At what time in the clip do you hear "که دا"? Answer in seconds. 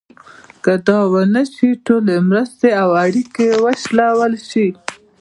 0.63-0.99